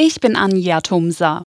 [0.00, 1.42] Ich bin Anja Tumsa.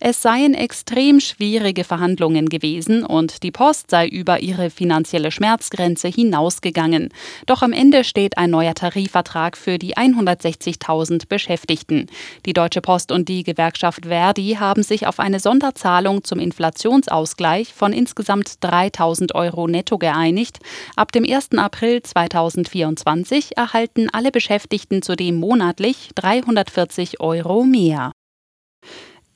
[0.00, 7.08] Es seien extrem schwierige Verhandlungen gewesen und die Post sei über ihre finanzielle Schmerzgrenze hinausgegangen.
[7.46, 12.06] Doch am Ende steht ein neuer Tarifvertrag für die 160.000 Beschäftigten.
[12.46, 17.92] Die Deutsche Post und die Gewerkschaft Verdi haben sich auf eine Sonderzahlung zum Inflationsausgleich von
[17.92, 20.60] insgesamt 3.000 Euro netto geeinigt.
[20.94, 21.58] Ab dem 1.
[21.58, 28.12] April 2024 erhalten alle Beschäftigten zudem monatlich 340 Euro mehr.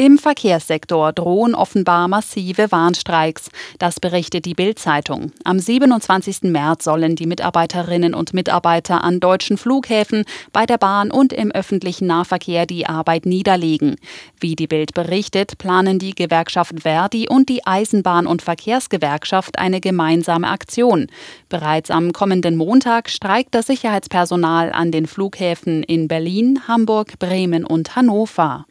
[0.00, 3.50] Im Verkehrssektor drohen offenbar massive Warnstreiks.
[3.78, 5.32] Das berichtet die Bild-Zeitung.
[5.44, 6.44] Am 27.
[6.44, 12.06] März sollen die Mitarbeiterinnen und Mitarbeiter an deutschen Flughäfen, bei der Bahn und im öffentlichen
[12.06, 13.96] Nahverkehr die Arbeit niederlegen.
[14.40, 20.48] Wie die Bild berichtet, planen die Gewerkschaft Verdi und die Eisenbahn- und Verkehrsgewerkschaft eine gemeinsame
[20.48, 21.08] Aktion.
[21.50, 27.96] Bereits am kommenden Montag streikt das Sicherheitspersonal an den Flughäfen in Berlin, Hamburg, Bremen und
[27.96, 28.64] Hannover.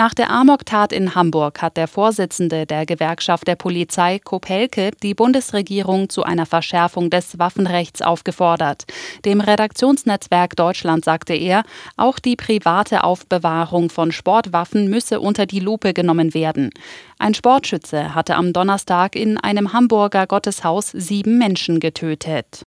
[0.00, 6.08] Nach der Amok-Tat in Hamburg hat der Vorsitzende der Gewerkschaft der Polizei, Kopelke, die Bundesregierung
[6.08, 8.84] zu einer Verschärfung des Waffenrechts aufgefordert.
[9.26, 11.64] Dem Redaktionsnetzwerk Deutschland sagte er,
[11.98, 16.70] auch die private Aufbewahrung von Sportwaffen müsse unter die Lupe genommen werden.
[17.18, 22.62] Ein Sportschütze hatte am Donnerstag in einem Hamburger Gotteshaus sieben Menschen getötet.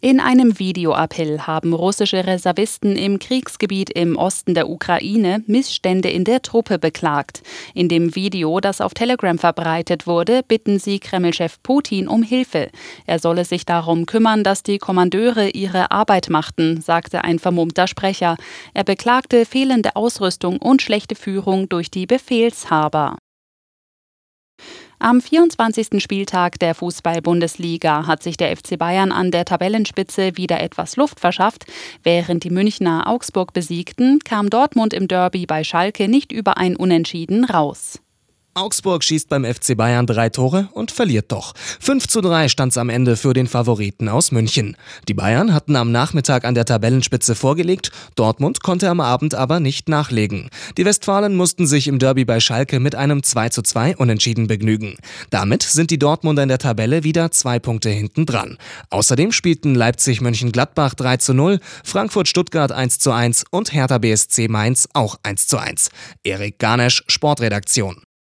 [0.00, 6.40] In einem Videoappell haben russische Reservisten im Kriegsgebiet im Osten der Ukraine Missstände in der
[6.40, 7.42] Truppe beklagt.
[7.74, 12.70] In dem Video, das auf Telegram verbreitet wurde, bitten sie Kremlchef Putin um Hilfe.
[13.06, 18.36] Er solle sich darum kümmern, dass die Kommandeure ihre Arbeit machten, sagte ein vermummter Sprecher.
[18.74, 23.16] Er beklagte fehlende Ausrüstung und schlechte Führung durch die Befehlshaber.
[25.00, 26.02] Am 24.
[26.02, 31.66] Spieltag der Fußball-Bundesliga hat sich der FC Bayern an der Tabellenspitze wieder etwas Luft verschafft.
[32.02, 37.44] Während die Münchner Augsburg besiegten, kam Dortmund im Derby bei Schalke nicht über ein Unentschieden
[37.44, 38.00] raus.
[38.58, 41.54] Augsburg schießt beim FC Bayern drei Tore und verliert doch.
[41.78, 44.76] 5 zu 3 stand es am Ende für den Favoriten aus München.
[45.06, 49.88] Die Bayern hatten am Nachmittag an der Tabellenspitze vorgelegt, Dortmund konnte am Abend aber nicht
[49.88, 50.50] nachlegen.
[50.76, 54.96] Die Westfalen mussten sich im Derby bei Schalke mit einem 2 zu 2 unentschieden begnügen.
[55.30, 58.58] Damit sind die Dortmunder in der Tabelle wieder zwei Punkte hinten dran.
[58.90, 64.48] Außerdem spielten Leipzig Mönchengladbach 3 zu 0, Frankfurt Stuttgart 1 zu 1 und Hertha BSC
[64.48, 65.90] Mainz auch 1 zu 1.
[66.24, 68.02] Erik Garnesch, Sportredaktion.